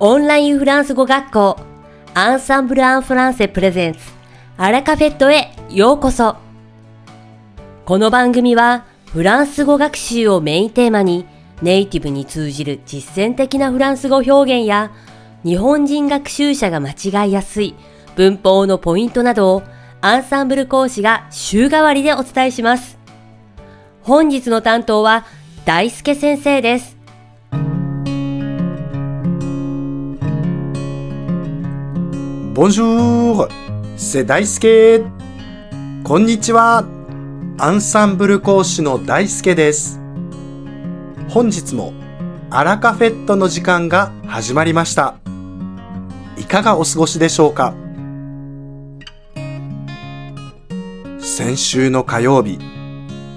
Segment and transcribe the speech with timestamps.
[0.00, 1.58] オンラインフランス語学校
[2.14, 3.98] アンサンブル・アン・フランセ・プレゼンツ
[4.56, 6.36] アラカフェットへようこそ
[7.84, 11.26] この番組はフランス語学習をメインテーマに
[11.62, 14.92] ネイティブに通じる実践的なフランス語表現や
[15.42, 17.74] 日本人学習者が間違いやすい
[18.14, 19.62] 文法のポイントなどを
[20.00, 22.98] アンサンブル講師が週替わりでお伝えします。
[24.02, 25.26] 本日の担当は
[25.64, 26.97] 大輔先生です。
[32.58, 33.48] Bonjour,
[33.96, 35.04] 瀬大輔。
[36.02, 36.84] こんにちは。
[37.56, 40.00] アンサンブル講師の大輔です。
[41.28, 41.92] 本日も
[42.50, 45.14] アラカフェットの時間が始まりました。
[46.36, 47.74] いかがお過ごしでしょうか？
[51.20, 52.58] 先週の火曜日、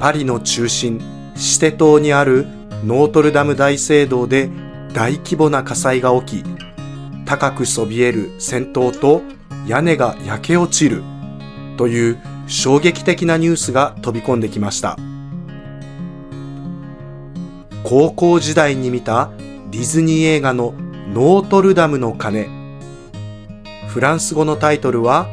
[0.00, 1.02] パリの中心、
[1.36, 2.46] シテ島にある
[2.82, 4.48] ノートルダム大聖堂で
[4.94, 6.51] 大規模な火災が起き、
[7.32, 9.22] 高くそびえる戦闘と
[9.66, 11.02] 屋根が焼け落ちる
[11.78, 14.98] という衝撃的なニュースが飛び込んできました。
[17.84, 19.30] 高校時代に見た
[19.70, 20.74] ディズニー映画の
[21.08, 22.50] ノートルダムの鐘。
[23.88, 25.26] フランス語のタイトルは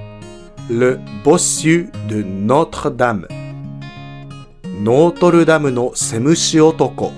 [0.69, 3.27] Le Bossu de Notre Dame
[4.81, 7.11] ノートルダムのセムシ男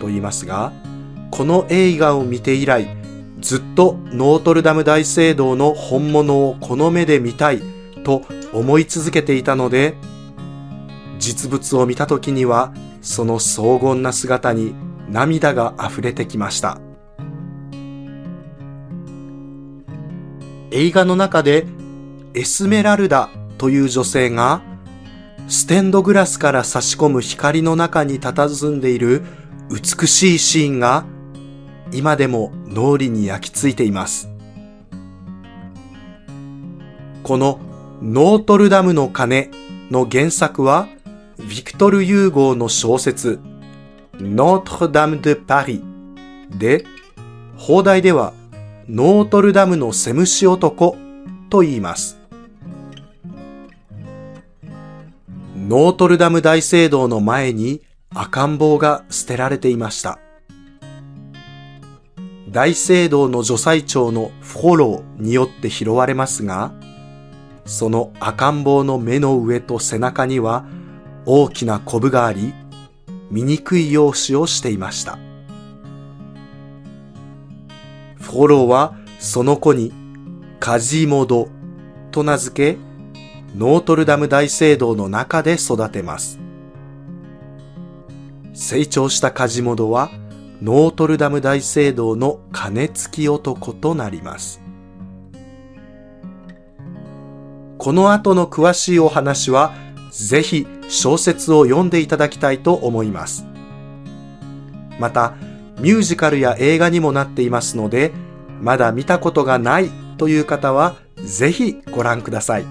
[0.00, 0.72] と言いますが、
[1.30, 2.97] この映画を見て以来、
[3.40, 7.62] ずっとノートルダム大聖堂の本物をこの目で見たい
[8.04, 8.22] と
[8.52, 9.94] 思い続けていたので、
[11.18, 14.74] 実物を見た時にはその荘厳な姿に
[15.08, 16.80] 涙が溢れてきました。
[20.70, 21.66] 映画の中で
[22.34, 24.62] エスメラルダという女性が
[25.48, 29.22] ステンドグラスから差し込む光の中に佇んでいる
[29.70, 31.06] 美しいシーンが
[31.92, 34.28] 今でも脳裏に焼き付いています。
[37.22, 37.60] この
[38.00, 39.50] ノートルダムの鐘
[39.90, 40.88] の原作は、
[41.48, 43.40] ビクトル・ユーゴーの小説、
[44.14, 45.82] ノートルダム・デ・パリ
[46.50, 46.84] で、
[47.56, 48.32] 放題では、
[48.88, 50.96] ノートルダムのセムシ男
[51.50, 52.18] と言います。
[55.56, 57.82] ノートルダム大聖堂の前に
[58.14, 60.18] 赤ん坊が捨てられていました。
[62.50, 66.72] 大聖堂の女祭長のフォローによって拾われますが、
[67.66, 70.64] その赤ん坊の目の上と背中には
[71.26, 72.54] 大きなコブがあり、
[73.30, 75.18] 醜い容姿をしていました。
[78.16, 79.92] フォローはその子に
[80.58, 81.48] カジモド
[82.10, 82.78] と名付け、
[83.56, 86.38] ノートルダム大聖堂の中で育てます。
[88.54, 90.10] 成長したカジモドは
[90.60, 94.60] ノートルダム大聖堂の鐘付き男となります。
[97.78, 99.72] この後の詳しいお話は、
[100.10, 103.46] ぜひ小説を読んでいただきたいと思います。
[104.98, 105.34] また、
[105.78, 108.10] ミュージカルや映画にもなっていますので、
[108.60, 112.64] まだ見たことがないという方は、ぜひご覧ください。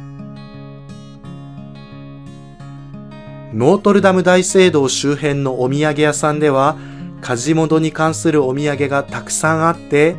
[3.54, 6.76] ノートルダム大聖堂周辺のお土産屋さんでは、
[7.22, 10.16] 梶本に関するお土産がたくさんあって、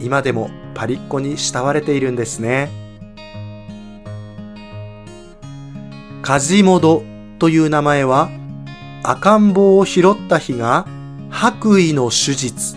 [0.00, 2.70] 今でもパリッコに慕われているんですね。
[6.22, 7.02] 梶本
[7.38, 8.30] という名前は、
[9.02, 10.86] 赤ん坊を拾った日が
[11.30, 12.76] 白衣の手術、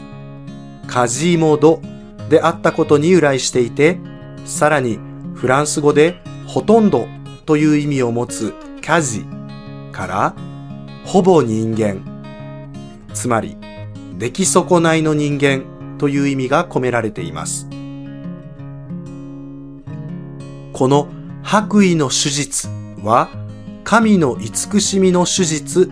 [0.87, 1.81] 梶本
[2.29, 3.99] であったことに由来していて、
[4.45, 4.99] さらに
[5.33, 7.07] フランス語でほとんど
[7.45, 9.25] という意味を持つキャジ
[9.91, 10.35] から
[11.05, 12.16] ほぼ人間
[13.17, 13.57] つまり、
[14.19, 15.63] 出来損ないの人間
[15.97, 17.67] という意味が込められています。
[20.71, 21.07] この
[21.41, 22.67] 白衣の手術
[23.03, 23.29] は、
[23.83, 25.89] 神の慈しみの手術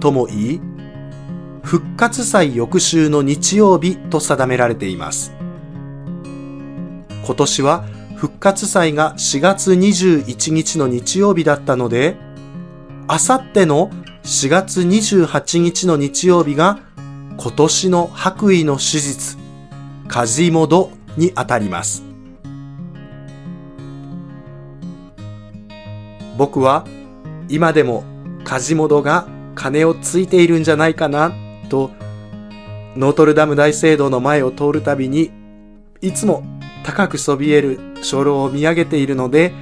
[0.00, 0.60] とも言い、
[1.62, 5.34] 復活祭翌週の日曜日と定められています。
[7.24, 7.84] 今年は
[8.16, 12.16] 復活祭が4月21日の日曜日だったので、
[13.08, 13.90] あさっての
[14.24, 16.78] 4月28日の日曜日が
[17.36, 19.36] 今年の白衣の手術、
[20.06, 22.04] カジモドにあたります。
[26.38, 26.86] 僕は
[27.48, 28.04] 今でも
[28.44, 29.26] カジモドが
[29.56, 31.32] 鐘をついているんじゃないかな
[31.68, 31.90] と
[32.96, 35.30] ノートルダム大聖堂の前を通るたびに
[36.00, 36.42] いつも
[36.84, 37.78] 高くそびえる
[38.08, 39.52] 鐘楼を見上げているので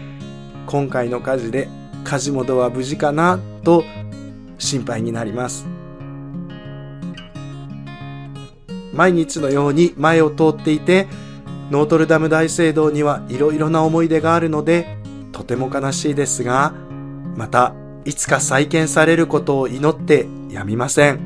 [0.67, 1.69] 今回の火事で
[2.05, 3.85] カジモドは無事かなと
[4.61, 5.67] 心配になります。
[8.93, 11.09] 毎日のように前を通っていて、
[11.71, 14.99] ノートルダム大聖堂にはいろいろな思い出があるので、
[15.33, 16.75] とても悲しいですが、
[17.37, 17.75] また
[18.05, 21.21] いつか再建されることを祈ってやみません。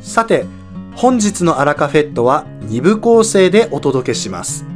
[0.00, 0.46] さて、
[0.94, 4.66] 本日のアラカフェットは2部構成でお届けします。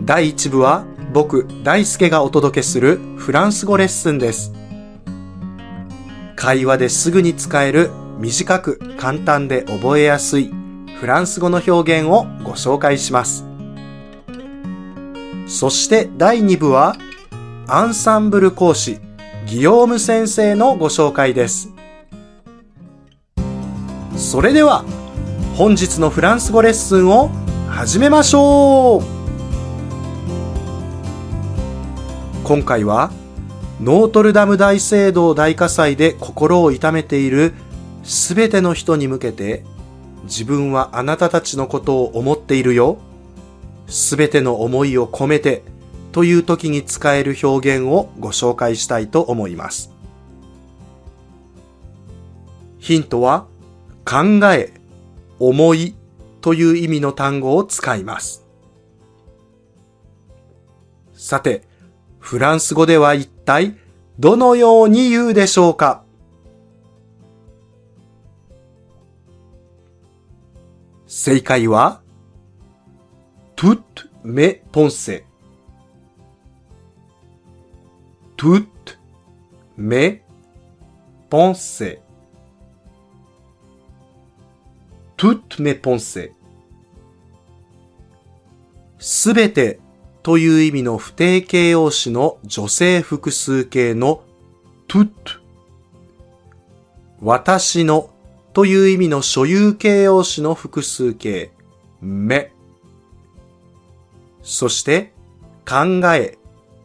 [0.00, 0.84] 第1部は
[1.16, 4.52] 僕、大輔がお届けするフランス語レッスンです。
[6.36, 10.52] 会話ですぐに使える短く簡単で覚えやすい
[11.00, 13.46] フランス語の表現をご紹介します。
[15.46, 16.96] そして第2部は
[17.66, 18.98] アンサンブル講師
[19.46, 21.72] ギヨーム先生のご紹介です。
[24.18, 24.84] それでは
[25.56, 27.30] 本日のフランス語レッスンを
[27.70, 29.15] 始めましょう
[32.46, 33.10] 今回は
[33.80, 37.54] ノートルダム大聖堂大火災で心を痛めている
[38.04, 39.64] すべての人に向けて
[40.22, 42.98] 自分はあなたたちのことを思っているよ。
[43.88, 45.64] すべての思いを込めて
[46.12, 49.90] という時に使える表現をご紹介したいと思います。
[52.78, 53.46] ヒントは
[54.04, 54.72] 考え、
[55.40, 55.96] 思い
[56.40, 58.46] という意味の単語を使います。
[61.12, 61.65] さて、
[62.26, 63.76] フランス語では一体
[64.18, 66.02] どのように言うでしょうか
[71.06, 72.02] 正解は、
[73.54, 75.22] toutes mes pensées
[78.36, 78.98] toutes
[79.76, 80.22] mes
[81.30, 82.00] pensées
[85.16, 86.32] toutes mes pensées
[88.98, 89.78] すべて
[90.26, 94.24] という意味の不定形容詞の女性複数形の
[94.88, 95.08] tout
[97.20, 98.10] 私の
[98.52, 101.52] という意味の所有形容詞の複数形
[102.00, 102.52] め
[104.42, 105.12] そして
[105.64, 106.38] 考え、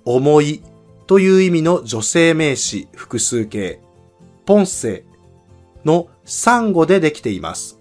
[0.06, 0.62] 思い
[1.08, 3.80] という意味の女性名詞複数形
[4.46, 5.04] ポンセ
[5.84, 7.80] の3語でできています。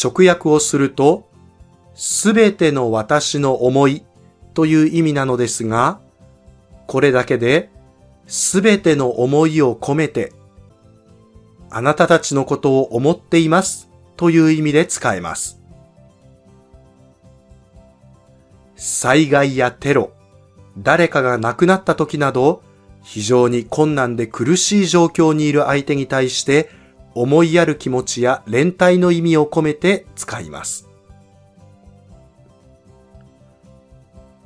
[0.00, 1.29] 直訳をすると、
[2.02, 4.06] すべての私の思い
[4.54, 6.00] という意味なのですが、
[6.86, 7.68] これだけで、
[8.26, 10.32] すべての思いを込めて、
[11.68, 15.60] あなたたちのことを思っていますという意味で使えます。
[18.76, 20.14] 災害やテロ、
[20.78, 22.62] 誰かが亡くなった時など、
[23.02, 26.70] 非常に困難で苦しい状況にいる相手に対して
[27.14, 30.89] 思いやる気持ちや連帯の意味を込めて使います。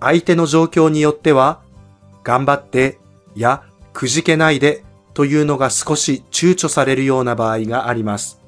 [0.05, 1.63] 相手の状況によっては、
[2.25, 2.99] 頑張って
[3.35, 3.65] や
[3.95, 4.85] くじけないで
[5.15, 8.39] というのが少し躊躇されるような場合があります。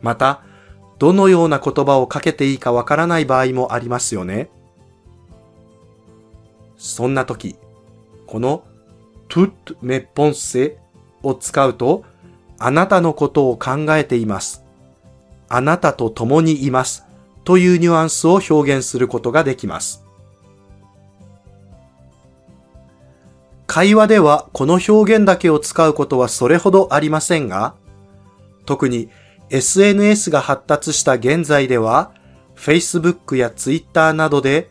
[0.00, 0.42] また、
[1.00, 4.48] どのような言葉をかけていいかわからない場合もありますよね。
[6.76, 7.56] そんな時、
[8.26, 8.62] この
[9.28, 10.76] tout mes pensées
[11.24, 12.04] を使うと
[12.58, 14.62] あなたのことを考えています。
[15.48, 17.04] あなたと共にいます。
[17.44, 20.04] というニュアンスを表現することができます。
[23.66, 27.74] 会話ではこの表現だけを使うことはそれほどありませんが、
[28.66, 29.10] 特に
[29.50, 32.12] SNS が発達した現在では、
[32.56, 34.70] Facebook や Twitter などで、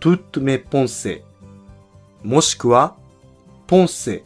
[0.00, 1.22] tout mes pensées、
[2.22, 2.96] もしくは、
[3.66, 4.24] ポンセ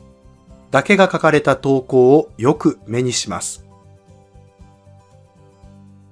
[0.70, 3.64] だけが書かれた投稿をよく目にします。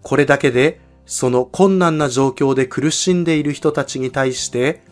[0.03, 4.83] これだけでその困難な状況で苦しんでいる人たちに対して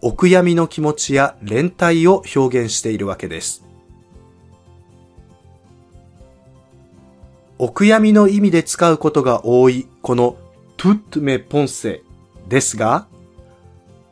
[0.00, 3.64] お悔やみの気持ちや連帯を表現しているわけです。
[7.58, 10.36] お悔やみの意味で使うことが多いこの
[10.76, 12.02] tout mes pensées
[12.48, 13.08] ですが、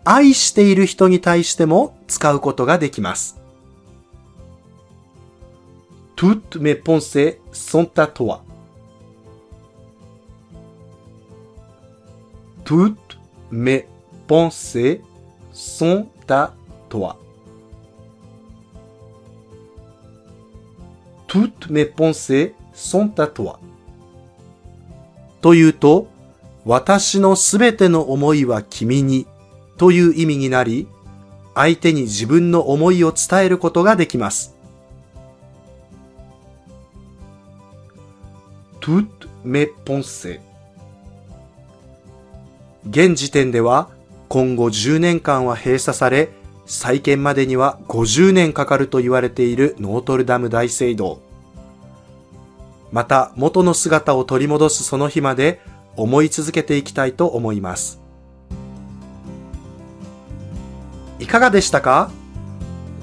[0.05, 3.41] 愛している人に対しても使うことができます。
[6.17, 8.46] Toutes mes pensées sont à toi.
[12.67, 13.17] Toutes
[13.53, 13.87] mes
[14.27, 15.01] pensées
[15.53, 16.53] sont à
[16.89, 17.17] toi.
[21.29, 23.61] Toutes mes pensées sont à toi.
[25.41, 26.09] というと、
[26.65, 29.29] 私のすべての思いは君に
[29.77, 30.89] という意味になり、
[31.55, 34.57] 相手に自分の思いを伝えることができます。
[38.81, 40.41] toutes mes pensées
[42.89, 43.91] 現時点では
[44.29, 46.31] 今後10年間は閉鎖され
[46.67, 51.21] 再建までには50年かかると言われているノートルダム大聖堂。
[52.93, 55.61] また元の姿を取り戻すその日まで
[55.97, 58.01] 思い続けていきたいと思います。
[61.19, 62.11] いかがでしたか？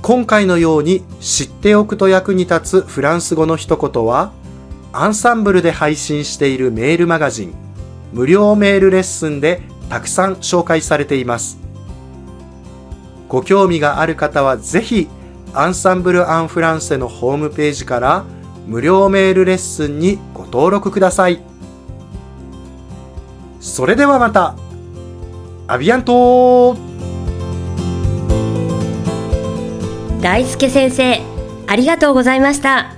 [0.01, 4.33] 今回のように知っておくと役に立つフランス語の一言は、
[4.91, 7.53] アンサンブルで配信しているメールマガジン、
[8.11, 11.57] 無料メールレッスンでたくさん紹介されています。
[13.27, 15.07] ご興味がある方はぜひ、
[15.53, 18.23] アンサンブル・アン・フランセのホームページから
[18.67, 21.41] 無料メールレッスンにご登録ください。
[23.59, 24.55] それではまた
[25.67, 26.75] アビアント
[30.21, 31.21] 大輔先生、
[31.67, 32.93] ありがとうございました。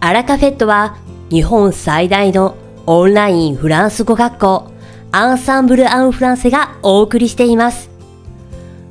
[0.00, 0.96] アラカフェットは
[1.30, 4.69] 日本最大のオンラインフランス語学校
[5.12, 7.90] アンサンブル・アン・フランセがお送りしています。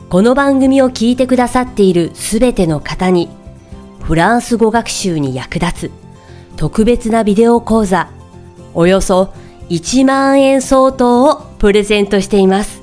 [0.09, 3.29] この番組を聞いてくださっているすべての方に、
[4.03, 5.91] フランス語学習に役立つ
[6.57, 8.09] 特別なビデオ講座、
[8.73, 9.33] およそ
[9.69, 12.81] 1万円相当をプレゼントしています。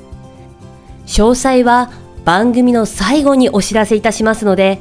[1.07, 1.90] 詳細は
[2.25, 4.81] 番組の最後にお知らせいたしますので、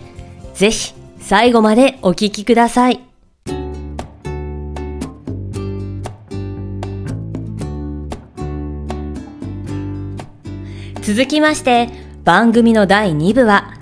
[0.54, 3.02] ぜひ最後までお聞きください。
[11.06, 11.90] 続きまして、
[12.24, 13.76] 番組の第2部は、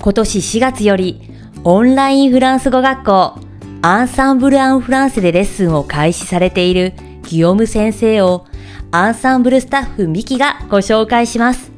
[0.00, 1.20] 今年4月より
[1.64, 3.38] オンラインフランス語学校
[3.82, 8.46] アンサンブル・アン・フランセでレッスンを開始されているギオム先生を
[8.90, 11.70] アンサンブルスタッフミキがご紹介します。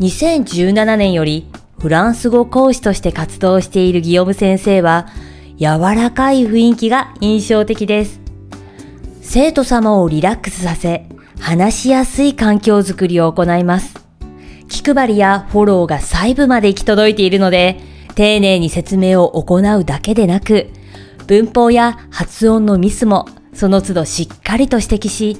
[0.00, 5.06] 2017年よりフランス語講師として活動しているギオム先生は
[5.56, 8.20] 柔らかい雰囲気が印象的です。
[9.22, 11.07] 生徒様をリラックスさせ
[11.40, 13.94] 話しやすい環境づくりを行います。
[14.68, 17.80] 気配りやフォローが細部まで行き届いているので、
[18.14, 20.68] 丁寧に説明を行うだけでなく、
[21.26, 25.36] 文法や発音のミスもその都度しっかりと指摘し、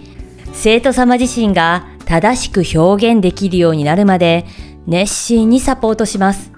[0.52, 4.46] 生徒様自身が正しく表現できるようになるまで
[4.86, 6.52] 熱心にサポートします。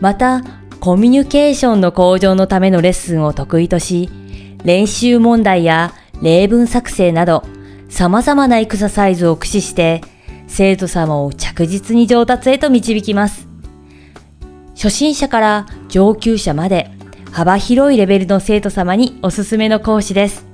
[0.00, 0.42] また、
[0.80, 4.08] コミュニケーションの向上のためのレッスンを得意とし、
[4.64, 7.44] 練習問題や例文作成など
[7.88, 10.02] 様々なエクササイズを駆使して
[10.46, 13.48] 生徒様を着実に上達へと導きます。
[14.74, 16.90] 初心者から上級者まで
[17.32, 20.46] 幅広いレベルの生徒様におすすめの講師です。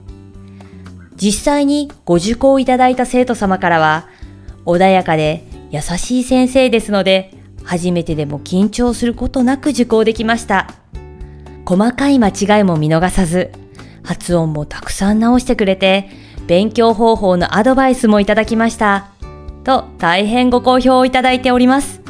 [1.16, 4.08] 実際にご受講いただいた生徒様からは、
[4.66, 7.32] 穏やかで優しい先生ですので、
[7.64, 10.68] 初めてでも緊張することなく受講できました。
[11.64, 13.52] 細かい間違いも見逃さず、
[14.02, 16.10] 発音もたくさん直してくれて、
[16.46, 19.08] 勉強方法のアドバイスもいただきました。
[19.64, 22.02] と大変ご好評をいただいております。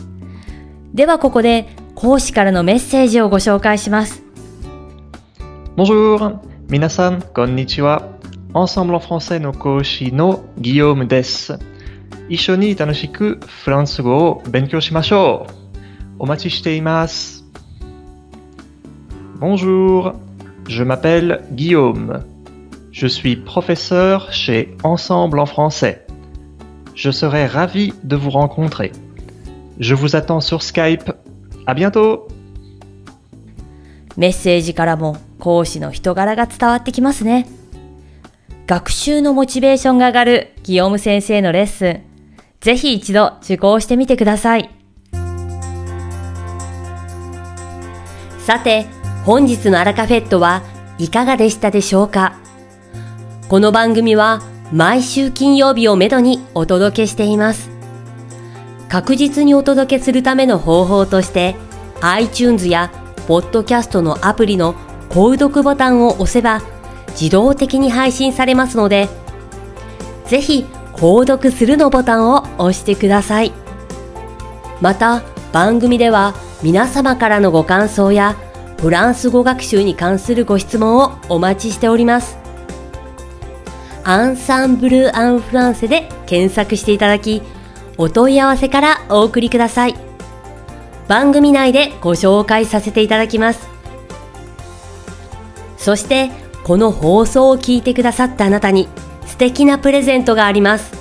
[0.93, 4.23] ではここで講師からのメッセージをご紹介します。
[5.77, 6.39] Bonjour!
[6.69, 8.09] 皆さん、こんにちは。
[8.53, 11.59] Ensemble en français の講師のギヨームです。
[12.29, 15.53] 一緒に楽しくフランス語を勉強しましょう。
[16.21, 17.45] お待ちしています。
[19.39, 20.15] Bonjour!
[20.67, 22.34] Je m'appelle Guillaume.
[22.95, 26.07] Je suis professeur chez Ensemble en français.
[26.95, 28.93] Je serai ravi de vous rencontrer.
[29.81, 31.11] Je vous attends sur Skype.
[31.67, 32.29] À bientôt!
[34.17, 37.49] メッセージからも講師の人柄が伝わってきますね。
[38.69, 42.03] 学習のモチベーションが上がるギヨム先生のレッスン、
[42.61, 44.71] ぜひ一度受講してみてください。
[48.39, 48.87] さて、
[49.25, 50.63] 本日のアラカフェットは
[50.99, 52.44] いかがでしたでしょうか
[53.55, 54.43] この番組は
[54.73, 57.71] 毎週金曜日をめどにお届けしています。
[58.89, 61.55] 確実にお届けするための方法として
[62.01, 62.91] iTunes や
[63.29, 64.75] Podcast のアプリの
[65.09, 66.63] 購読ボタンを押せば
[67.11, 69.09] 自動的に配信されますので
[70.27, 73.53] ぜひ購読するのボタンを押してください。
[74.81, 78.35] また番組では皆様からのご感想や
[78.81, 82.44] フランス語学習に関するご質問をお待ちしております。
[84.07, 87.43] アンサンブル・アン・フランセで検索していただき、
[87.97, 89.95] お問い合わせからお送りください。
[91.09, 93.67] 番組内でご紹介させていただきます。
[95.79, 96.31] そして、
[96.65, 98.89] この放送を聞いてくださったあなたに
[99.27, 100.93] 素敵なプレゼントがあります。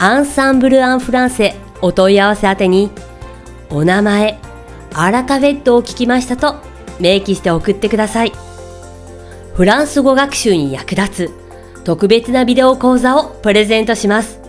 [0.00, 2.90] アンサンブル・アン・フランセお問い合わせ宛てに、
[3.70, 4.40] お名前、
[4.92, 6.56] アラカフェットを聞きましたと
[6.98, 8.32] 明記して送ってください。
[9.54, 11.47] フランス語学習に役立つ
[11.84, 14.40] 特別なビデオ講座をプレゼントします。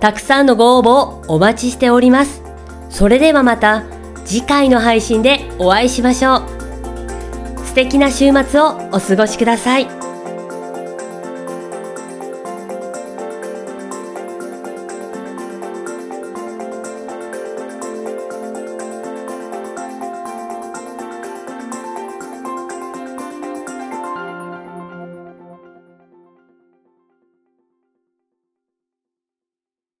[0.00, 2.42] たくさんのご応募をお待ちしております。
[2.90, 3.84] それではまた
[4.24, 6.42] 次回の配信でお会いしましょう。
[7.64, 9.97] 素敵な週末をお過ごしください。